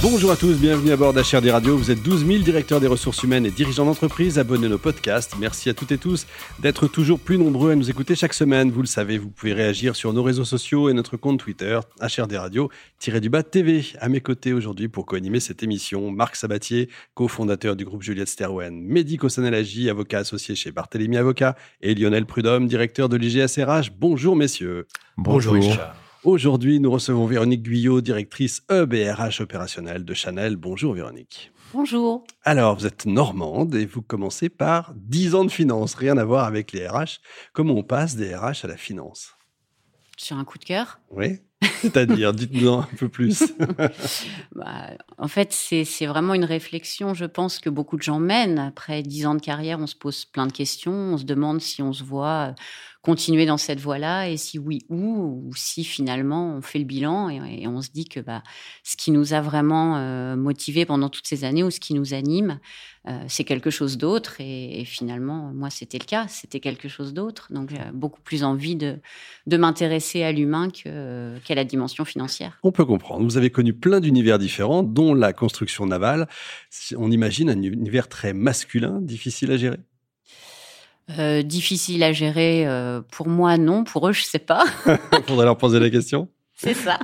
Bonjour 0.00 0.30
à 0.30 0.36
tous, 0.36 0.56
bienvenue 0.56 0.92
à 0.92 0.96
bord 0.96 1.12
d'HRD 1.12 1.50
Radio. 1.50 1.76
Vous 1.76 1.90
êtes 1.90 2.00
12 2.04 2.24
000 2.24 2.42
directeurs 2.44 2.78
des 2.78 2.86
ressources 2.86 3.24
humaines 3.24 3.44
et 3.44 3.50
dirigeants 3.50 3.84
d'entreprise 3.84 4.38
abonnés 4.38 4.66
à 4.66 4.68
nos 4.68 4.78
podcasts. 4.78 5.34
Merci 5.40 5.70
à 5.70 5.74
toutes 5.74 5.90
et 5.90 5.98
tous 5.98 6.28
d'être 6.60 6.86
toujours 6.86 7.18
plus 7.18 7.36
nombreux 7.36 7.72
à 7.72 7.74
nous 7.74 7.90
écouter 7.90 8.14
chaque 8.14 8.32
semaine. 8.32 8.70
Vous 8.70 8.80
le 8.80 8.86
savez, 8.86 9.18
vous 9.18 9.28
pouvez 9.28 9.52
réagir 9.52 9.96
sur 9.96 10.12
nos 10.12 10.22
réseaux 10.22 10.44
sociaux 10.44 10.88
et 10.88 10.92
notre 10.92 11.16
compte 11.16 11.40
Twitter, 11.40 11.80
HRD 12.00 12.36
Radio, 12.36 12.70
du 13.20 13.28
bas 13.28 13.42
TV. 13.42 13.84
À 14.00 14.08
mes 14.08 14.20
côtés 14.20 14.52
aujourd'hui 14.52 14.86
pour 14.86 15.04
co-animer 15.04 15.40
cette 15.40 15.64
émission, 15.64 16.12
Marc 16.12 16.36
Sabatier, 16.36 16.88
cofondateur 17.14 17.74
du 17.74 17.84
groupe 17.84 18.02
Juliette 18.02 18.28
Sterwen, 18.28 18.80
médico 18.80 19.28
Sanalagie, 19.28 19.90
avocat 19.90 20.18
associé 20.18 20.54
chez 20.54 20.70
Barthélemy 20.70 21.16
Avocat, 21.16 21.56
et 21.82 21.96
Lionel 21.96 22.24
Prudhomme, 22.24 22.68
directeur 22.68 23.08
de 23.08 23.16
l'IGSRH. 23.16 23.90
Bonjour 23.98 24.36
messieurs. 24.36 24.86
Bonjour. 25.16 25.54
Bonjour. 25.54 25.76
Aujourd'hui, 26.28 26.78
nous 26.78 26.90
recevons 26.90 27.24
Véronique 27.24 27.62
Guyot, 27.62 28.02
directrice 28.02 28.62
EBRH 28.68 29.40
opérationnelle 29.40 30.04
de 30.04 30.12
Chanel. 30.12 30.56
Bonjour 30.56 30.92
Véronique. 30.92 31.52
Bonjour. 31.72 32.22
Alors, 32.44 32.76
vous 32.76 32.84
êtes 32.84 33.06
normande 33.06 33.74
et 33.74 33.86
vous 33.86 34.02
commencez 34.02 34.50
par 34.50 34.92
10 34.94 35.34
ans 35.34 35.46
de 35.46 35.50
finance, 35.50 35.94
rien 35.94 36.18
à 36.18 36.26
voir 36.26 36.44
avec 36.44 36.72
les 36.72 36.86
RH. 36.86 37.22
Comment 37.54 37.72
on 37.72 37.82
passe 37.82 38.14
des 38.14 38.36
RH 38.36 38.64
à 38.64 38.66
la 38.66 38.76
finance? 38.76 39.36
Sur 40.18 40.36
un 40.36 40.44
coup 40.44 40.58
de 40.58 40.64
cœur 40.64 41.00
Oui. 41.10 41.40
C'est-à-dire, 41.80 42.32
dites-nous 42.32 42.72
un 42.72 42.88
peu 42.98 43.08
plus. 43.08 43.44
bah, 44.54 44.90
en 45.16 45.28
fait, 45.28 45.52
c'est 45.52 46.06
vraiment 46.06 46.34
une 46.34 46.44
réflexion, 46.44 47.14
je 47.14 47.24
pense, 47.24 47.58
que 47.58 47.70
beaucoup 47.70 47.96
de 47.96 48.02
gens 48.02 48.20
mènent. 48.20 48.58
Après 48.58 49.02
10 49.02 49.26
ans 49.26 49.34
de 49.34 49.40
carrière, 49.40 49.78
on 49.80 49.86
se 49.86 49.96
pose 49.96 50.24
plein 50.24 50.46
de 50.46 50.52
questions. 50.52 50.92
On 50.92 51.18
se 51.18 51.24
demande 51.24 51.60
si 51.60 51.82
on 51.82 51.92
se 51.92 52.04
voit 52.04 52.54
continuer 53.02 53.46
dans 53.46 53.56
cette 53.56 53.80
voie-là 53.80 54.28
et 54.28 54.36
si 54.36 54.58
oui 54.58 54.84
où 54.88 55.42
ou 55.46 55.54
si 55.54 55.84
finalement 55.84 56.56
on 56.56 56.60
fait 56.60 56.78
le 56.78 56.84
bilan 56.84 57.30
et, 57.30 57.66
on 57.66 57.80
se 57.80 57.90
dit 57.90 58.06
que 58.06 58.20
bah, 58.20 58.42
ce 58.82 58.96
qui 58.96 59.12
nous 59.12 59.34
a 59.34 59.40
vraiment 59.40 59.96
euh, 59.96 60.36
motivé 60.36 60.84
pendant 60.84 61.08
toutes 61.08 61.26
ces 61.26 61.44
années 61.44 61.62
ou 61.62 61.70
ce 61.70 61.80
qui 61.80 61.94
nous 61.94 62.12
anime, 62.12 62.58
euh, 63.06 63.24
c'est 63.28 63.44
quelque 63.44 63.70
chose 63.70 63.98
d'autre 63.98 64.36
et, 64.40 64.84
finalement 64.84 65.52
moi 65.54 65.70
c'était 65.70 65.98
le 65.98 66.04
cas, 66.04 66.26
c'était 66.28 66.60
quelque 66.60 66.88
chose 66.88 67.14
d'autre. 67.14 67.48
Donc 67.50 67.70
j'ai 67.70 67.78
beaucoup 67.94 68.20
plus 68.20 68.42
envie 68.42 68.76
de, 68.76 68.98
de 69.46 69.56
m'intéresser 69.56 70.22
à 70.24 70.32
l'humain 70.32 70.68
la 71.54 71.64
dimension 71.64 72.04
financière? 72.04 72.58
On 72.62 72.72
peut 72.72 72.84
comprendre. 72.84 73.24
Vous 73.24 73.36
avez 73.36 73.50
connu 73.50 73.72
plein 73.72 74.00
d'univers 74.00 74.38
différents, 74.38 74.82
dont 74.82 75.14
la 75.14 75.32
construction 75.32 75.86
navale. 75.86 76.28
On 76.96 77.10
imagine 77.10 77.50
un 77.50 77.62
univers 77.62 78.08
très 78.08 78.32
masculin, 78.32 79.00
difficile 79.00 79.52
à 79.52 79.56
gérer? 79.56 79.78
Euh, 81.18 81.42
difficile 81.42 82.02
à 82.02 82.12
gérer 82.12 82.66
euh, 82.66 83.00
pour 83.00 83.28
moi, 83.28 83.56
non. 83.56 83.84
Pour 83.84 84.08
eux, 84.08 84.12
je 84.12 84.24
sais 84.24 84.38
pas. 84.38 84.64
Faudrait 85.26 85.46
leur 85.46 85.56
poser 85.56 85.80
la 85.80 85.90
question. 85.90 86.28
C'est 86.54 86.74
ça. 86.74 86.98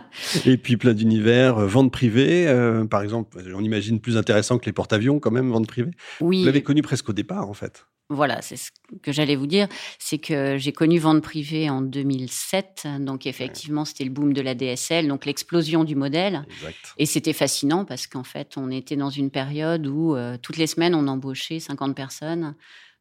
Et 0.47 0.57
puis 0.57 0.77
plein 0.77 0.95
d'univers, 0.95 1.59
euh, 1.59 1.67
vente 1.67 1.93
privée, 1.93 2.53
par 2.91 3.03
exemple, 3.03 3.39
on 3.55 3.63
imagine 3.63 4.01
plus 4.01 4.17
intéressant 4.17 4.59
que 4.59 4.67
les 4.67 4.73
porte-avions 4.73 5.21
quand 5.21 5.31
même, 5.31 5.51
vente 5.51 5.69
privée? 5.69 5.93
Oui. 6.21 6.41
Vous 6.41 6.47
l'avez 6.47 6.63
connu 6.63 6.83
presque 6.83 7.09
au 7.09 7.13
départ, 7.13 7.49
en 7.49 7.55
fait. 7.55 7.87
Voilà, 8.11 8.43
c'est 8.43 8.57
ce 8.57 8.71
que 9.03 9.13
j'allais 9.13 9.35
vous 9.35 9.47
dire. 9.47 9.67
C'est 9.99 10.19
que 10.19 10.59
j'ai 10.59 10.73
connu 10.73 10.99
vente 10.99 11.23
privée 11.23 11.71
en 11.71 11.81
2007. 11.81 12.87
Donc, 13.01 13.27
effectivement, 13.27 13.85
c'était 13.85 14.05
le 14.05 14.11
boom 14.11 14.33
de 14.33 14.43
la 14.43 14.55
DSL, 14.55 15.09
donc 15.09 15.25
l'explosion 15.25 15.85
du 15.85 15.97
modèle. 15.97 16.45
Exact. 16.51 16.95
Et 16.99 17.07
c'était 17.07 17.33
fascinant 17.33 17.85
parce 17.85 18.07
qu'en 18.07 18.25
fait, 18.25 18.55
on 18.57 18.71
était 18.71 18.97
dans 18.97 19.11
une 19.11 19.31
période 19.31 19.87
où 19.87 20.17
toutes 20.43 20.59
les 20.59 20.67
semaines, 20.67 20.95
on 20.95 21.09
embauchait 21.09 21.61
50 21.61 21.97
personnes. 21.97 22.55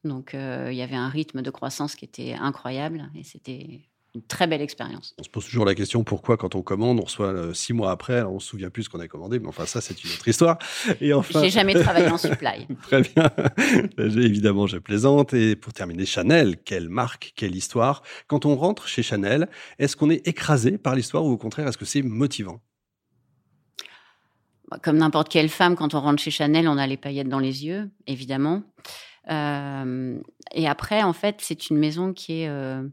Donc, 0.04 0.34
euh, 0.34 0.70
il 0.72 0.78
y 0.78 0.82
avait 0.82 0.95
un 0.95 1.10
rythme 1.10 1.42
de 1.42 1.50
croissance 1.50 1.95
qui 1.95 2.06
était 2.06 2.33
incroyable 2.33 3.10
et 3.16 3.23
c'était 3.23 3.82
une 4.16 4.22
très 4.24 4.46
belle 4.46 4.62
expérience. 4.62 5.16
On 5.18 5.24
se 5.24 5.30
pose 5.30 5.46
toujours 5.46 5.66
la 5.66 5.74
question 5.74 6.04
pourquoi, 6.04 6.38
quand 6.38 6.54
on 6.54 6.62
commande, 6.62 7.00
on 7.00 7.04
reçoit 7.04 7.28
euh, 7.28 7.54
six 7.54 7.74
mois 7.74 7.92
après, 7.92 8.22
on 8.22 8.40
se 8.40 8.48
souvient 8.48 8.70
plus 8.70 8.84
ce 8.84 8.90
qu'on 8.90 9.00
a 9.00 9.08
commandé, 9.08 9.40
mais 9.40 9.48
enfin, 9.48 9.66
ça, 9.66 9.82
c'est 9.82 10.04
une 10.04 10.12
autre 10.12 10.28
histoire. 10.28 10.60
Et 11.02 11.14
enfin... 11.14 11.42
J'ai 11.42 11.50
jamais 11.50 11.74
travaillé 11.82 12.08
en 12.10 12.18
supply. 12.18 12.68
très 12.84 13.02
bien. 13.02 13.32
Évidemment, 13.98 14.68
je 14.68 14.78
plaisante. 14.78 15.34
Et 15.34 15.56
pour 15.56 15.74
terminer, 15.74 16.06
Chanel, 16.06 16.58
quelle 16.58 16.90
marque, 16.90 17.34
quelle 17.36 17.56
histoire. 17.56 18.04
Quand 18.28 18.46
on 18.46 18.56
rentre 18.56 18.88
chez 18.88 19.02
Chanel, 19.02 19.50
est-ce 19.80 19.96
qu'on 19.96 20.12
est 20.12 20.28
écrasé 20.28 20.78
par 20.78 20.95
l'histoire 20.95 21.26
ou 21.26 21.32
au 21.32 21.38
contraire, 21.38 21.68
est-ce 21.68 21.78
que 21.78 21.86
c'est 21.86 22.04
motivant? 22.04 22.62
Bah, 24.70 24.78
Comme 24.82 24.98
n'importe 24.98 25.30
quelle 25.30 25.50
femme, 25.50 25.76
quand 25.76 25.95
on 25.95 26.02
rentre 26.02 26.22
chez 26.22 26.32
Chanel, 26.32 26.68
on 26.68 26.78
a 26.78 26.86
les 26.86 26.98
paillettes 26.98 27.30
dans 27.30 27.40
les 27.40 27.66
yeux, 27.66 27.90
évidemment. 28.06 28.62
Euh, 29.32 30.20
et 30.54 30.68
après, 30.68 31.02
en 31.02 31.14
fait, 31.14 31.38
c'est 31.40 31.70
une 31.70 31.78
maison 31.78 32.14
qui 32.14 32.42
est 32.42 32.48
euh, 32.48 32.84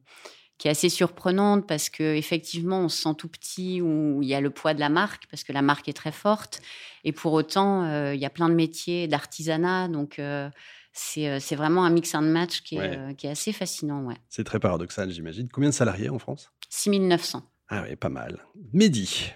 qui 0.61 0.69
est 0.69 0.73
assez 0.73 0.91
surprenante 0.91 1.67
parce 1.67 1.89
que 1.89 2.15
effectivement, 2.17 2.81
on 2.81 2.91
se 2.91 3.01
sent 3.01 3.15
tout 3.17 3.29
petit 3.29 3.81
où 3.81 4.21
il 4.21 4.29
y 4.29 4.35
a 4.35 4.43
le 4.43 4.51
poids 4.51 4.75
de 4.75 4.81
la 4.81 4.91
marque 4.91 5.23
parce 5.31 5.43
que 5.43 5.55
la 5.55 5.63
marque 5.63 5.89
est 5.89 5.95
très 5.95 6.13
forte. 6.13 6.61
Et 7.03 7.13
pour 7.13 7.33
autant, 7.33 7.85
euh, 7.85 8.15
il 8.15 8.21
y 8.21 8.27
a 8.27 8.31
plein 8.31 8.51
de 8.51 8.55
métiers 8.55 9.09
d'artisanat, 9.09 9.89
donc 9.89 10.21
c'est 10.93 11.57
vraiment 11.57 11.87
un 11.87 11.91
mix 11.91 12.15
and 12.15 12.21
match 12.21 12.61
qui 12.61 12.77
est, 12.77 13.17
qui 13.17 13.27
est 13.27 13.31
assez 13.31 13.55
fascinant. 13.55 14.05
Ouais. 14.05 14.17
C'est 14.29 14.45
très 14.45 14.61
paradoxal, 14.61 15.11
j'imagine. 15.11 15.49
Combien 15.49 15.71
de 15.71 15.75
salariés 15.75 16.11
en 16.11 16.19
France? 16.19 16.53
6900. 16.69 17.43
Ah 17.71 17.85
oui, 17.89 17.97
pas 17.97 18.11
mal. 18.11 18.45
Mehdi. 18.75 19.33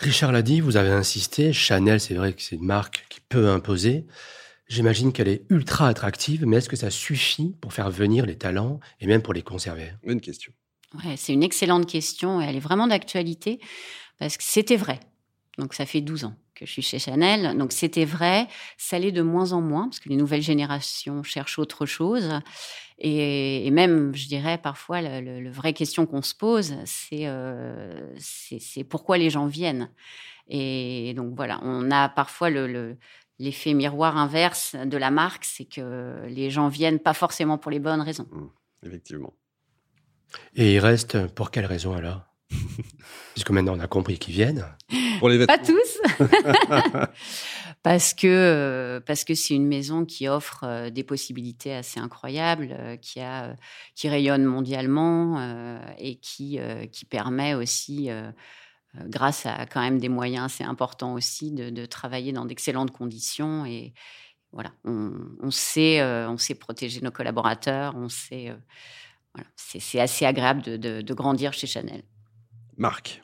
Richard 0.00 0.32
l'a 0.32 0.42
dit, 0.42 0.60
vous 0.60 0.76
avez 0.76 0.90
insisté, 0.90 1.52
Chanel, 1.52 2.00
c'est 2.00 2.14
vrai 2.14 2.32
que 2.32 2.42
c'est 2.42 2.56
une 2.56 2.64
marque 2.64 3.06
qui 3.10 3.20
peut 3.20 3.48
imposer. 3.48 4.06
J'imagine 4.70 5.12
qu'elle 5.12 5.26
est 5.26 5.42
ultra 5.50 5.88
attractive, 5.88 6.46
mais 6.46 6.58
est-ce 6.58 6.68
que 6.68 6.76
ça 6.76 6.90
suffit 6.90 7.56
pour 7.60 7.72
faire 7.72 7.90
venir 7.90 8.24
les 8.24 8.38
talents 8.38 8.78
et 9.00 9.08
même 9.08 9.20
pour 9.20 9.34
les 9.34 9.42
conserver? 9.42 9.90
Bonne 10.06 10.20
question. 10.20 10.52
Ouais, 10.94 11.16
c'est 11.16 11.32
une 11.32 11.42
excellente 11.42 11.86
question 11.86 12.40
et 12.40 12.44
elle 12.44 12.54
est 12.54 12.60
vraiment 12.60 12.86
d'actualité 12.86 13.58
parce 14.20 14.36
que 14.36 14.44
c'était 14.44 14.76
vrai. 14.76 15.00
Donc 15.58 15.74
ça 15.74 15.86
fait 15.86 16.00
12 16.00 16.24
ans 16.24 16.36
que 16.54 16.66
je 16.66 16.70
suis 16.70 16.82
chez 16.82 17.00
Chanel. 17.00 17.58
Donc 17.58 17.72
c'était 17.72 18.04
vrai, 18.04 18.46
ça 18.78 18.96
l'est 19.00 19.10
de 19.10 19.22
moins 19.22 19.50
en 19.50 19.60
moins 19.60 19.88
parce 19.88 19.98
que 19.98 20.08
les 20.08 20.16
nouvelles 20.16 20.40
générations 20.40 21.24
cherchent 21.24 21.58
autre 21.58 21.84
chose. 21.84 22.30
Et, 23.02 23.70
même, 23.70 24.14
je 24.14 24.28
dirais, 24.28 24.58
parfois, 24.58 25.00
le, 25.00 25.40
le, 25.40 25.50
vraie 25.50 25.72
question 25.72 26.04
qu'on 26.04 26.20
se 26.20 26.34
pose, 26.34 26.74
euh, 27.14 28.14
c'est 28.18 28.84
pourquoi 28.84 29.16
les 29.16 29.30
gens 29.30 29.46
viennent? 29.46 29.88
Et 30.50 31.14
donc 31.14 31.34
voilà, 31.36 31.60
on 31.62 31.90
a 31.92 32.08
parfois 32.08 32.50
le, 32.50 32.98
l'effet 33.40 33.74
miroir 33.74 34.16
inverse 34.16 34.76
de 34.76 34.96
la 34.96 35.10
marque, 35.10 35.44
c'est 35.44 35.64
que 35.64 36.22
les 36.28 36.50
gens 36.50 36.68
viennent 36.68 37.00
pas 37.00 37.14
forcément 37.14 37.58
pour 37.58 37.70
les 37.70 37.80
bonnes 37.80 38.02
raisons. 38.02 38.28
Mmh, 38.30 38.86
effectivement. 38.86 39.32
Et 40.54 40.74
ils 40.74 40.78
restent 40.78 41.26
pour 41.28 41.50
quelles 41.50 41.66
raisons 41.66 41.94
alors? 41.94 42.22
Puisque 43.34 43.50
maintenant 43.50 43.76
on 43.76 43.80
a 43.80 43.86
compris 43.86 44.18
qu'ils 44.18 44.34
viennent. 44.34 44.64
Pour 45.18 45.28
les 45.28 45.46
Pas 45.46 45.58
tous. 45.58 45.98
parce 47.82 48.12
que 48.12 48.26
euh, 48.26 49.00
parce 49.00 49.24
que 49.24 49.34
c'est 49.34 49.54
une 49.54 49.66
maison 49.66 50.04
qui 50.04 50.28
offre 50.28 50.64
euh, 50.64 50.90
des 50.90 51.04
possibilités 51.04 51.74
assez 51.74 51.98
incroyables, 51.98 52.74
euh, 52.78 52.96
qui 52.96 53.20
a 53.20 53.56
qui 53.94 54.08
rayonne 54.08 54.44
mondialement 54.44 55.80
et 55.98 56.16
qui 56.16 56.58
qui 56.92 57.04
permet 57.04 57.54
aussi 57.54 58.10
euh, 58.10 58.30
grâce 58.94 59.46
à 59.46 59.66
quand 59.66 59.80
même 59.80 59.98
des 59.98 60.08
moyens 60.08 60.46
assez 60.46 60.64
importants 60.64 61.14
aussi, 61.14 61.52
de, 61.52 61.86
travailler 61.86 62.32
dans 62.32 62.44
d'excellentes 62.44 62.90
conditions. 62.90 63.64
Et 63.66 63.92
voilà, 64.52 64.72
on, 64.84 65.50
sait, 65.50 66.00
euh, 66.00 66.28
on 66.28 66.38
sait 66.38 66.54
protéger 66.54 67.00
nos 67.00 67.10
collaborateurs, 67.10 67.94
on 67.96 68.08
sait. 68.08 68.50
Euh, 68.50 68.56
voilà, 69.34 69.48
c'est 69.54 70.00
assez 70.00 70.26
agréable 70.26 70.62
de, 70.62 71.14
grandir 71.14 71.52
chez 71.52 71.68
Chanel. 71.68 72.02
Marc. 72.76 73.22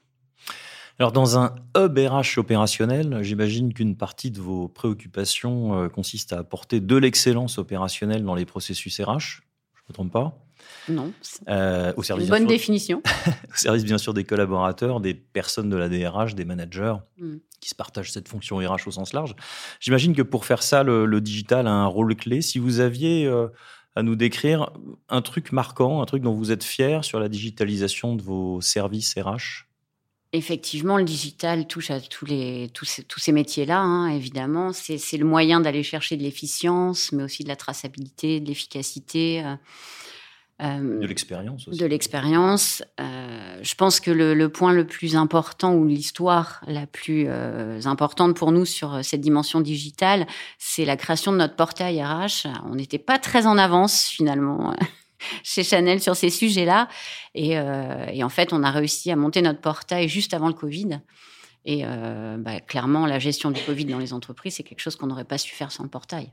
Alors, 0.99 1.12
dans 1.12 1.38
un 1.38 1.54
hub 1.77 1.98
RH 1.98 2.38
opérationnel, 2.38 3.18
j'imagine 3.22 3.74
qu'une 3.74 3.97
partie 3.97 4.30
de 4.30 4.41
vos 4.41 4.68
préoccupations 4.68 5.91
consiste 5.91 6.33
à 6.33 6.39
apporter 6.39 6.80
de 6.80 6.97
l'excellence 6.97 7.59
opérationnelle 7.59 8.24
dans 8.24 8.34
les 8.34 8.47
processus 8.47 9.01
RH. 9.01 9.42
Je 9.74 9.83
ne 9.83 9.89
me 9.89 9.92
trompe 9.92 10.13
pas? 10.13 10.46
Non. 10.89 11.13
Euh, 11.48 11.92
au 11.97 12.03
service, 12.03 12.27
une 12.27 12.30
bonne 12.30 12.47
définition. 12.47 13.03
au 13.53 13.57
service, 13.57 13.84
bien 13.84 13.98
sûr, 13.98 14.15
des 14.15 14.24
collaborateurs, 14.24 15.01
des 15.01 15.15
personnes 15.15 15.68
de 15.68 15.77
la 15.77 15.89
DRH, 15.89 16.34
des 16.34 16.45
managers 16.45 16.95
hmm. 17.18 17.36
qui 17.60 17.68
se 17.68 17.74
partagent 17.74 18.13
cette 18.13 18.28
fonction 18.28 18.57
RH 18.59 18.86
au 18.86 18.91
sens 18.91 19.13
large. 19.13 19.34
J'imagine 19.80 20.15
que 20.15 20.22
pour 20.22 20.45
faire 20.45 20.63
ça, 20.63 20.83
le, 20.83 21.21
digital 21.21 21.66
a 21.66 21.72
un 21.72 21.86
rôle 21.86 22.15
clé. 22.15 22.42
Si 22.42 22.59
vous 22.59 22.80
aviez 22.80 23.27
euh, 23.27 23.48
à 23.95 24.03
nous 24.03 24.16
décrire 24.16 24.71
un 25.09 25.22
truc 25.22 25.53
marquant, 25.53 26.03
un 26.03 26.07
truc 26.07 26.22
dont 26.22 26.34
vous 26.34 26.53
êtes 26.53 26.65
fier 26.65 27.04
sur 27.04 27.18
la 27.18 27.28
digitalisation 27.28 28.15
de 28.15 28.22
vos 28.22 28.60
services 28.60 29.15
RH 29.16 29.66
Effectivement, 30.33 30.98
le 30.98 31.04
digital 31.04 31.66
touche 31.66 31.91
à 31.91 32.01
tous, 32.01 32.27
les, 32.27 32.68
tous, 32.74 32.84
ces, 32.84 33.04
tous 33.04 33.21
ces 33.21 33.33
métiers-là, 33.33 33.78
hein, 33.78 34.09
évidemment. 34.09 34.72
C'est 34.72 35.16
le 35.16 35.24
moyen 35.24 35.60
d'aller 35.60 35.83
chercher 35.83 36.16
de 36.16 36.22
l'efficience, 36.22 37.13
mais 37.13 37.22
aussi 37.22 37.42
de 37.42 37.48
la 37.48 37.57
traçabilité, 37.57 38.41
de 38.41 38.47
l'efficacité. 38.48 39.42
Euh, 39.45 39.54
Euh, 40.62 41.00
de 41.00 41.06
l'expérience 41.06 41.68
aussi. 41.68 41.78
De 41.78 41.86
l'expérience. 41.86 42.82
Euh, 42.98 43.58
je 43.60 43.74
pense 43.74 44.00
que 44.00 44.10
le, 44.10 44.48
point 44.48 44.72
le 44.72 44.86
plus 44.86 45.14
important 45.14 45.74
ou 45.74 45.84
l'histoire 45.84 46.62
la 46.66 46.86
plus 46.86 47.26
euh, 47.28 47.80
importante 47.84 48.36
pour 48.36 48.53
nous 48.53 48.64
sur 48.64 49.04
cette 49.04 49.20
dimension 49.20 49.60
digitale, 49.60 50.26
c'est 50.58 50.86
la 50.86 50.97
création 50.97 51.32
de 51.32 51.36
notre 51.36 51.56
portail 51.56 52.03
RH. 52.03 52.48
On 52.64 52.74
n'était 52.74 52.98
pas 52.98 53.18
très 53.18 53.47
en 53.47 53.58
avance 53.58 54.06
finalement 54.06 54.74
chez 55.42 55.62
Chanel 55.62 56.00
sur 56.00 56.16
ces 56.16 56.30
sujets-là. 56.30 56.88
Et, 57.34 57.58
en 57.58 58.28
fait, 58.30 58.54
on 58.54 58.62
a 58.62 58.70
réussi 58.70 59.10
à 59.10 59.16
monter 59.16 59.42
notre 59.42 59.60
portail 59.60 60.08
juste 60.08 60.32
avant 60.32 60.48
le 60.48 60.54
Covid. 60.54 61.00
Et 61.66 61.84
bah, 62.38 62.60
clairement, 62.60 63.06
la 63.06 63.18
gestion 63.18 63.50
du 63.50 63.60
Covid 63.60 63.84
dans 63.86 63.98
les 63.98 64.14
entreprises, 64.14 64.54
c'est 64.54 64.62
quelque 64.62 64.80
chose 64.80 64.97
qu'on 64.97 65.08
n'aurait 65.08 65.24
pas 65.24 65.36
su 65.36 65.54
faire 65.54 65.70
sans 65.70 65.82
le 65.82 65.91
portail. 65.91 66.30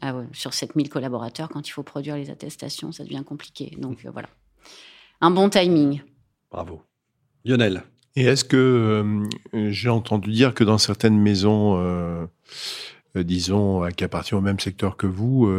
Ah 0.00 0.14
sur 0.32 0.54
7000 0.54 0.88
collaborateurs, 0.88 1.48
quand 1.48 1.68
il 1.68 1.70
faut 1.70 1.82
produire 1.82 2.16
les 2.16 2.30
attestations, 2.30 2.92
ça 2.92 3.04
devient 3.04 3.22
compliqué. 3.26 3.76
Donc 3.78 4.04
euh, 4.04 4.10
voilà. 4.10 4.28
Un 5.20 5.30
bon 5.30 5.48
timing. 5.48 6.02
Bravo. 6.50 6.82
Lionel. 7.44 7.84
Et 8.16 8.24
est-ce 8.24 8.44
que 8.44 8.56
euh, 8.56 9.70
j'ai 9.70 9.88
entendu 9.88 10.30
dire 10.30 10.54
que 10.54 10.64
dans 10.64 10.78
certaines 10.78 11.18
maisons, 11.18 11.76
euh, 11.78 12.26
disons, 13.14 13.88
qui 13.96 14.04
appartiennent 14.04 14.38
au 14.38 14.42
même 14.42 14.60
secteur 14.60 14.96
que 14.96 15.06
vous, 15.06 15.50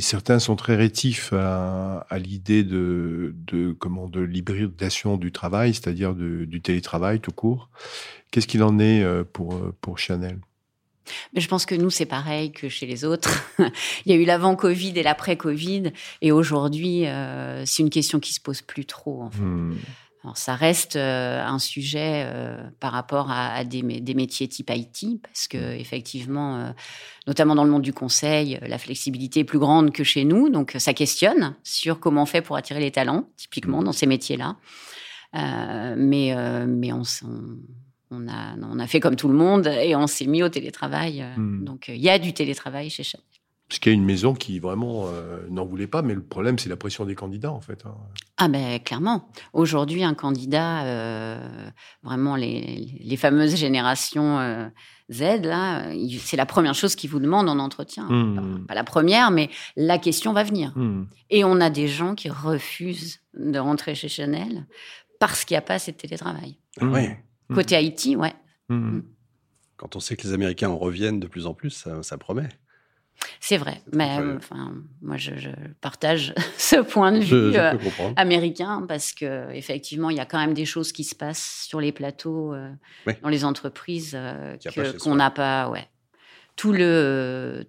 certains 0.00 0.38
sont 0.38 0.56
très 0.56 0.76
rétifs 0.76 1.32
à, 1.32 2.06
l'idée 2.18 2.64
de, 2.64 3.34
de, 3.34 3.72
comment, 3.72 4.08
de 4.08 4.20
l'hybridation 4.20 5.16
du 5.16 5.32
travail, 5.32 5.74
c'est-à-dire 5.74 6.14
du 6.14 6.60
télétravail 6.62 7.20
tout 7.20 7.32
court. 7.32 7.70
Qu'est-ce 8.30 8.46
qu'il 8.46 8.62
en 8.62 8.78
est 8.78 9.04
pour, 9.32 9.58
pour 9.80 9.98
Chanel? 9.98 10.38
Mais 11.34 11.40
je 11.40 11.48
pense 11.48 11.66
que 11.66 11.74
nous, 11.74 11.90
c'est 11.90 12.06
pareil 12.06 12.52
que 12.52 12.68
chez 12.68 12.86
les 12.86 13.04
autres. 13.04 13.30
Il 14.06 14.12
y 14.12 14.14
a 14.14 14.16
eu 14.16 14.24
l'avant-Covid 14.24 14.92
et 14.96 15.02
l'après-Covid. 15.02 15.92
Et 16.22 16.32
aujourd'hui, 16.32 17.06
euh, 17.06 17.64
c'est 17.66 17.82
une 17.82 17.90
question 17.90 18.20
qui 18.20 18.32
se 18.32 18.40
pose 18.40 18.62
plus 18.62 18.86
trop. 18.86 19.22
En 19.22 19.30
fait. 19.30 19.42
Hmm. 19.42 19.76
Alors, 20.24 20.36
ça 20.36 20.56
reste 20.56 20.96
euh, 20.96 21.40
un 21.44 21.60
sujet 21.60 22.24
euh, 22.26 22.68
par 22.80 22.92
rapport 22.92 23.30
à, 23.30 23.64
des, 23.64 23.82
des, 23.82 24.14
métiers 24.14 24.48
type 24.48 24.72
IT, 24.74 25.22
parce 25.22 25.46
que 25.46 25.56
hmm. 25.56 25.80
effectivement, 25.80 26.74
notamment 27.26 27.54
dans 27.54 27.64
le 27.64 27.70
monde 27.70 27.82
du 27.82 27.92
conseil, 27.92 28.58
la 28.62 28.78
flexibilité 28.78 29.40
est 29.40 29.44
plus 29.44 29.60
grande 29.60 29.92
que 29.92 30.02
chez 30.04 30.24
nous. 30.24 30.48
Donc, 30.48 30.74
ça 30.78 30.94
questionne 30.94 31.54
sur 31.62 32.00
comment 32.00 32.22
on 32.22 32.26
fait 32.26 32.42
pour 32.42 32.56
attirer 32.56 32.80
les 32.80 32.90
talents, 32.90 33.28
typiquement 33.36 33.80
hmm. 33.80 33.84
dans 33.84 33.92
ces 33.92 34.06
métiers-là. 34.06 34.56
mais, 35.32 36.34
mais 36.66 36.92
on, 36.92 37.02
on 37.02 37.56
on 38.10 38.28
a, 38.28 38.54
on 38.62 38.78
a 38.78 38.86
fait 38.86 39.00
comme 39.00 39.16
tout 39.16 39.28
le 39.28 39.34
monde 39.34 39.66
et 39.66 39.96
on 39.96 40.06
s'est 40.06 40.26
mis 40.26 40.42
au 40.42 40.48
télétravail. 40.48 41.22
Euh, 41.22 41.36
hmm. 41.36 41.64
Donc, 41.64 41.88
euh, 41.88 41.94
il 41.94 42.00
y 42.00 42.08
a 42.08 42.18
du 42.18 42.32
télétravail 42.32 42.90
chez 42.90 43.02
Chanel. 43.02 43.24
Parce 43.68 43.80
qu'il 43.80 43.90
y 43.90 43.94
a 43.96 43.98
une 43.98 44.04
maison 44.04 44.32
qui 44.32 44.60
vraiment 44.60 45.06
euh, 45.08 45.44
n'en 45.50 45.64
voulait 45.64 45.88
pas, 45.88 46.00
mais 46.00 46.14
le 46.14 46.22
problème, 46.22 46.56
c'est 46.56 46.68
la 46.68 46.76
pression 46.76 47.04
des 47.04 47.16
candidats, 47.16 47.50
en 47.50 47.60
fait. 47.60 47.84
Hein. 47.84 47.96
Ah 48.36 48.46
ben 48.46 48.78
clairement. 48.78 49.28
Aujourd'hui, 49.54 50.04
un 50.04 50.14
candidat, 50.14 51.40
vraiment 52.04 52.36
les, 52.36 53.16
fameuses 53.16 53.56
générations 53.56 54.70
Z, 55.10 55.20
là, 55.42 55.82
c'est 56.20 56.36
la 56.36 56.46
première 56.46 56.76
chose 56.76 56.94
qu'ils 56.94 57.10
vous 57.10 57.18
demandent 57.18 57.48
en 57.48 57.58
entretien. 57.58 58.04
Hmm. 58.08 58.66
Pas, 58.68 58.74
la 58.74 58.84
première, 58.84 59.32
mais 59.32 59.50
la 59.74 59.98
question 59.98 60.32
va 60.32 60.44
venir. 60.44 60.72
Hmm. 60.76 61.06
Et 61.30 61.42
on 61.42 61.60
a 61.60 61.68
des 61.68 61.88
gens 61.88 62.14
qui 62.14 62.28
refusent 62.28 63.18
de 63.34 63.58
rentrer 63.58 63.96
chez 63.96 64.08
Chanel 64.08 64.64
parce 65.18 65.44
qu'il 65.44 65.54
n'y 65.54 65.58
a 65.58 65.62
pas 65.62 65.74
assez 65.74 65.90
de 65.90 65.96
télétravail. 65.96 66.56
Oui. 66.80 67.08
Côté 67.54 67.76
Haïti, 67.76 68.16
ouais. 68.16 68.34
Mmh. 68.68 68.74
Mmh. 68.74 69.04
Quand 69.76 69.96
on 69.96 70.00
sait 70.00 70.16
que 70.16 70.26
les 70.26 70.32
Américains 70.32 70.70
en 70.70 70.78
reviennent 70.78 71.20
de 71.20 71.26
plus 71.26 71.46
en 71.46 71.54
plus, 71.54 71.86
ça, 72.02 72.18
promet. 72.18 72.48
C'est 73.40 73.56
vrai, 73.56 73.80
mais 73.92 74.18
enfin, 74.36 74.74
moi 75.00 75.16
je, 75.16 75.32
partage 75.80 76.34
ce 76.58 76.76
point 76.76 77.12
de 77.12 77.20
vue 77.20 77.56
euh, 77.56 77.72
américain 78.16 78.84
parce 78.86 79.12
que 79.12 79.50
effectivement 79.52 80.10
il 80.10 80.18
y 80.18 80.20
a 80.20 80.26
quand 80.26 80.38
même 80.38 80.52
des 80.52 80.66
choses 80.66 80.92
qui 80.92 81.02
se 81.02 81.14
passent 81.14 81.64
sur 81.66 81.80
les 81.80 81.92
plateaux, 81.92 82.52
euh, 82.52 82.70
dans 83.22 83.30
les 83.30 83.46
entreprises 83.46 84.12
euh, 84.14 84.58
qu'on 85.00 85.14
n'a 85.14 85.30
pas, 85.30 85.70
ouais, 85.70 85.88
tout 86.56 86.72
le, 86.72 87.66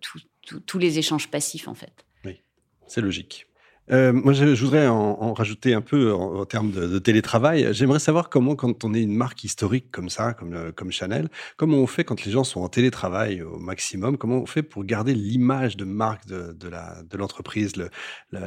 tous 0.65 0.79
les 0.79 0.99
échanges 0.99 1.29
passifs 1.29 1.69
en 1.69 1.75
fait. 1.75 2.05
Oui, 2.25 2.41
c'est 2.85 3.01
logique. 3.01 3.47
Euh, 3.89 4.11
moi, 4.11 4.33
je, 4.33 4.45
voudrais 4.63 4.87
en, 4.87 5.33
rajouter 5.33 5.73
un 5.73 5.81
peu 5.81 6.13
en, 6.13 6.45
termes 6.45 6.71
de, 6.71 6.99
télétravail. 6.99 7.67
J'aimerais 7.71 7.99
savoir 7.99 8.29
comment, 8.29 8.55
quand 8.55 8.83
on 8.83 8.93
est 8.93 9.01
une 9.01 9.15
marque 9.15 9.43
historique 9.43 9.91
comme 9.91 10.09
ça, 10.09 10.33
comme, 10.33 10.53
euh, 10.53 10.71
comme 10.71 10.91
Chanel, 10.91 11.29
comment 11.55 11.77
on 11.77 11.87
fait 11.87 12.03
quand 12.03 12.23
les 12.25 12.31
gens 12.31 12.43
sont 12.43 12.61
en 12.61 12.69
télétravail 12.69 13.41
au 13.41 13.57
maximum? 13.59 14.17
Comment 14.17 14.37
on 14.37 14.45
fait 14.45 14.63
pour 14.63 14.83
garder 14.83 15.13
l'image 15.13 15.77
de 15.77 15.85
marque 15.85 16.25
de, 16.27 17.17
l'entreprise, 17.17 17.75
le, 17.77 17.89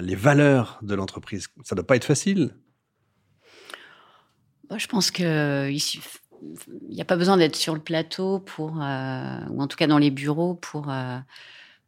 les 0.01 0.15
valeurs 0.15 0.79
de 0.83 0.95
l'entreprise? 0.95 1.49
Ça 1.65 1.75
ne 1.75 1.77
doit 1.77 1.87
pas 1.87 1.97
être 1.97 2.05
facile. 2.05 2.55
Je 4.77 4.87
pense 4.87 5.11
que 5.11 5.69
il 5.69 6.95
n'y 6.95 7.03
a 7.03 7.05
pas 7.05 7.17
besoin 7.17 7.37
d'être 7.37 7.57
sur 7.57 7.75
le 7.75 7.81
plateau 7.81 8.39
pour, 8.39 8.81
euh, 8.83 9.41
ou 9.51 9.61
en 9.61 9.67
tout 9.67 9.77
cas 9.77 9.87
dans 9.87 9.99
les 9.99 10.11
bureaux 10.11 10.55
pour 10.55 10.91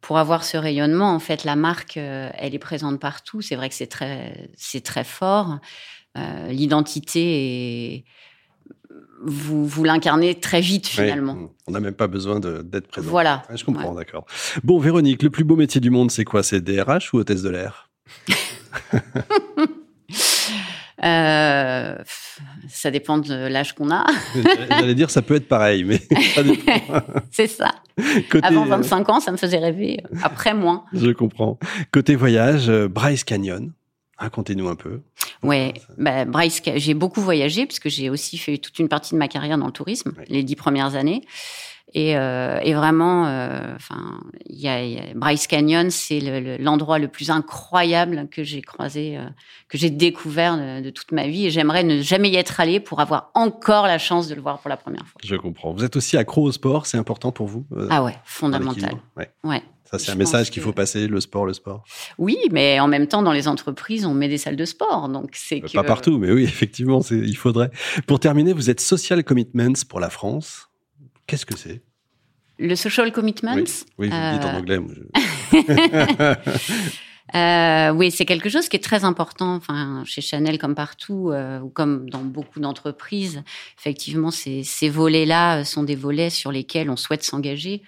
pour 0.03 0.17
avoir 0.17 0.43
ce 0.43 0.57
rayonnement, 0.57 1.15
en 1.15 1.19
fait, 1.19 1.45
la 1.45 1.55
marque, 1.55 1.95
euh, 1.95 2.29
elle 2.37 2.53
est 2.53 2.59
présente 2.59 2.99
partout. 2.99 3.41
C'est 3.41 3.55
vrai 3.55 3.69
que 3.69 3.75
c'est 3.75 3.87
très, 3.87 4.49
c'est 4.57 4.83
très 4.83 5.05
fort. 5.05 5.59
Euh, 6.17 6.49
l'identité 6.49 7.95
est 7.95 8.03
vous, 9.25 9.65
vous 9.65 9.85
l'incarnez 9.85 10.37
très 10.37 10.59
vite 10.59 10.85
finalement. 10.85 11.49
on 11.65 11.71
n'a 11.71 11.79
même 11.79 11.93
pas 11.93 12.07
besoin 12.07 12.41
d'être 12.41 12.87
présent. 12.87 13.09
Voilà. 13.09 13.43
je 13.55 13.63
comprends, 13.63 13.95
d'accord. 13.95 14.25
Bon, 14.65 14.77
Véronique, 14.77 15.23
le 15.23 15.29
plus 15.29 15.45
beau 15.45 15.55
métier 15.55 15.79
du 15.79 15.89
monde, 15.89 16.11
c'est 16.11 16.25
quoi? 16.25 16.43
C'est 16.43 16.59
DRH 16.59 17.13
ou 17.13 17.19
hôtesse 17.19 17.41
de 17.41 17.49
l'air? 17.49 17.89
Euh, 21.03 21.95
ça 22.69 22.91
dépend 22.91 23.17
de 23.17 23.33
l'âge 23.47 23.73
qu'on 23.73 23.91
a. 23.91 24.05
J'allais 24.69 24.95
dire, 24.95 25.09
ça 25.09 25.21
peut 25.21 25.35
être 25.35 25.47
pareil, 25.47 25.83
mais 25.83 26.01
C'est 27.31 27.47
ça. 27.47 27.71
Avant 28.41 28.65
25 28.65 29.09
ans, 29.09 29.19
ça 29.19 29.31
me 29.31 29.37
faisait 29.37 29.57
rêver. 29.57 30.01
Après, 30.21 30.53
moins. 30.53 30.85
Je 30.93 31.11
comprends. 31.11 31.59
Côté 31.91 32.15
voyage, 32.15 32.69
euh, 32.69 32.87
Bryce 32.87 33.23
Canyon. 33.23 33.71
Racontez-nous 34.17 34.69
un 34.69 34.75
peu. 34.75 35.01
Ouais, 35.41 35.73
bah, 35.97 36.23
Bryce, 36.23 36.61
j'ai 36.75 36.93
beaucoup 36.93 37.19
voyagé 37.19 37.65
puisque 37.65 37.89
j'ai 37.89 38.09
aussi 38.09 38.37
fait 38.37 38.57
toute 38.57 38.79
une 38.79 38.87
partie 38.87 39.15
de 39.15 39.19
ma 39.19 39.27
carrière 39.27 39.57
dans 39.57 39.65
le 39.65 39.71
tourisme, 39.71 40.13
les 40.29 40.43
dix 40.43 40.55
premières 40.55 40.95
années. 40.95 41.23
Et, 41.95 42.17
euh, 42.17 42.59
et 42.63 42.73
vraiment, 42.73 43.27
euh, 43.27 43.75
enfin, 43.75 44.19
il 44.47 44.59
y, 44.59 44.67
a 44.67 45.13
Bryce 45.13 45.45
Canyon, 45.45 45.91
c'est 45.91 46.19
l'endroit 46.59 46.97
le, 46.97 47.07
plus 47.07 47.29
incroyable 47.29 48.27
que 48.31 48.43
j'ai 48.43 48.61
croisé, 48.61 49.17
euh, 49.17 49.25
que 49.69 49.77
j'ai 49.77 49.91
découvert 49.91 50.57
de, 50.57 50.89
toute 50.89 51.11
ma 51.11 51.27
vie. 51.27 51.45
Et 51.45 51.49
j'aimerais 51.51 51.83
ne 51.83 52.01
jamais 52.01 52.29
y 52.29 52.35
être 52.35 52.59
allé 52.59 52.79
pour 52.79 52.99
avoir 52.99 53.29
encore 53.35 53.85
la 53.85 53.99
chance 53.99 54.27
de 54.27 54.33
le 54.33 54.41
voir 54.41 54.59
pour 54.59 54.69
la 54.69 54.77
première 54.77 55.05
fois. 55.05 55.21
Je 55.23 55.35
comprends. 55.35 55.71
Vous 55.71 55.83
êtes 55.83 55.95
aussi 55.95 56.17
accro 56.17 56.41
au 56.43 56.51
sport, 56.51 56.87
c'est 56.87 56.97
important 56.97 57.31
pour 57.31 57.47
vous 57.47 57.65
Ah 57.91 58.03
ouais, 58.03 58.15
fondamental. 58.25 58.95
Ouais. 59.15 59.29
ouais. 59.43 59.61
Ça, 59.83 59.99
c'est 59.99 60.11
un 60.11 60.15
message 60.15 60.49
qu'il 60.49 60.63
faut 60.63 60.73
passer, 60.73 61.07
le 61.07 61.21
sport, 61.21 61.45
le 61.45 61.53
sport. 61.53 61.83
Oui, 62.17 62.37
mais 62.51 62.79
en 62.79 62.87
même 62.87 63.05
temps, 63.05 63.21
dans 63.21 63.31
les 63.31 63.47
entreprises, 63.47 64.07
on 64.07 64.15
met 64.15 64.27
des 64.27 64.39
salles 64.39 64.55
de 64.55 64.65
sport. 64.65 65.07
Donc 65.07 65.29
c'est 65.33 65.61
que... 65.61 65.71
Pas 65.71 65.83
partout, 65.83 66.17
mais 66.17 66.31
oui, 66.31 66.43
effectivement, 66.43 67.01
il 67.11 67.37
faudrait. 67.37 67.69
Pour 68.07 68.19
terminer, 68.19 68.53
vous 68.53 68.71
êtes 68.71 68.79
Social 68.79 69.23
Commitments 69.23 69.83
pour 69.87 69.99
la 69.99 70.09
France. 70.09 70.69
Qu'est-ce 71.27 71.45
que 71.45 71.57
c'est? 71.57 71.81
Le 72.59 72.75
social 72.75 73.11
commitment? 73.11 73.55
Oui, 73.55 73.63
oui 73.97 74.09
vous 74.09 74.15
le 74.15 74.33
dites 74.33 74.45
en 74.45 74.57
anglais. 74.57 74.79
Euh, 77.35 77.91
oui, 77.91 78.11
c'est 78.11 78.25
quelque 78.25 78.49
chose 78.49 78.69
qui 78.69 78.75
est 78.75 78.83
très 78.83 79.05
important, 79.05 79.55
enfin 79.55 80.03
chez 80.05 80.21
Chanel 80.21 80.59
comme 80.59 80.75
partout, 80.75 81.31
euh, 81.31 81.59
ou 81.61 81.69
comme 81.69 82.07
dans 82.09 82.21
beaucoup 82.21 82.59
d'entreprises. 82.59 83.41
Effectivement, 83.79 84.29
ces, 84.29 84.63
ces 84.63 84.89
volets-là 84.89 85.65
sont 85.65 85.83
des 85.83 85.95
volets 85.95 86.29
sur 86.29 86.51
lesquels 86.51 86.91
on 86.91 86.95
souhaite 86.95 87.23
s'engager. 87.23 87.81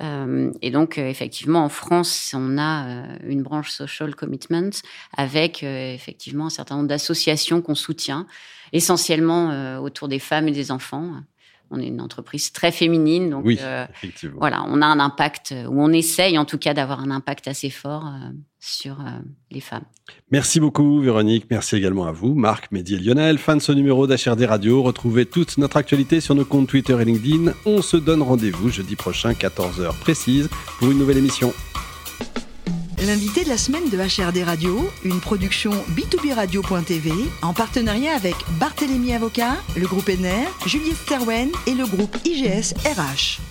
Euh, 0.00 0.52
et 0.62 0.70
donc, 0.70 0.96
effectivement, 0.96 1.64
en 1.64 1.68
France, 1.68 2.32
on 2.34 2.56
a 2.56 3.04
une 3.24 3.42
branche 3.42 3.70
social 3.70 4.14
commitment 4.14 4.70
avec 5.14 5.62
effectivement 5.62 6.46
un 6.46 6.50
certain 6.50 6.76
nombre 6.76 6.88
d'associations 6.88 7.60
qu'on 7.60 7.74
soutient, 7.74 8.26
essentiellement 8.72 9.80
autour 9.80 10.08
des 10.08 10.20
femmes 10.20 10.48
et 10.48 10.52
des 10.52 10.70
enfants 10.70 11.20
on 11.70 11.80
est 11.80 11.86
une 11.86 12.00
entreprise 12.00 12.52
très 12.52 12.72
féminine, 12.72 13.30
donc 13.30 13.46
euh, 13.46 13.86
voilà, 14.34 14.64
on 14.68 14.80
a 14.80 14.86
un 14.86 15.00
impact, 15.00 15.54
ou 15.68 15.82
on 15.82 15.92
essaye 15.92 16.38
en 16.38 16.44
tout 16.44 16.58
cas 16.58 16.74
d'avoir 16.74 17.00
un 17.00 17.10
impact 17.10 17.48
assez 17.48 17.70
fort 17.70 18.06
euh, 18.06 18.30
sur 18.58 19.00
euh, 19.00 19.20
les 19.50 19.60
femmes. 19.60 19.84
Merci 20.30 20.60
beaucoup 20.60 21.00
Véronique, 21.00 21.46
merci 21.50 21.76
également 21.76 22.06
à 22.06 22.12
vous, 22.12 22.34
Marc, 22.34 22.72
Mehdi 22.72 22.94
et 22.94 22.98
Lionel, 22.98 23.38
fan 23.38 23.58
de 23.58 23.62
ce 23.62 23.72
numéro 23.72 24.06
d'HRD 24.06 24.44
Radio. 24.44 24.82
Retrouvez 24.82 25.26
toute 25.26 25.58
notre 25.58 25.76
actualité 25.76 26.20
sur 26.20 26.34
nos 26.34 26.44
comptes 26.44 26.68
Twitter 26.68 26.96
et 27.00 27.04
LinkedIn. 27.04 27.52
On 27.66 27.82
se 27.82 27.96
donne 27.96 28.22
rendez-vous 28.22 28.70
jeudi 28.70 28.96
prochain, 28.96 29.32
14h 29.32 29.98
précise, 30.00 30.48
pour 30.78 30.90
une 30.90 30.98
nouvelle 30.98 31.18
émission. 31.18 31.52
L'invité 33.06 33.44
de 33.44 33.48
la 33.48 33.56
semaine 33.56 33.88
de 33.90 33.96
HRD 33.96 34.42
Radio, 34.44 34.90
une 35.04 35.20
production 35.20 35.70
b2b 35.94 36.34
radio.tv 36.34 37.12
en 37.42 37.54
partenariat 37.54 38.12
avec 38.12 38.34
Barthélémy 38.58 39.14
Avocat, 39.14 39.54
le 39.76 39.86
groupe 39.86 40.08
NR, 40.08 40.48
Juliette 40.66 40.96
Sterwen 40.96 41.50
et 41.68 41.74
le 41.74 41.86
groupe 41.86 42.16
IGS 42.24 42.74
RH. 42.84 43.47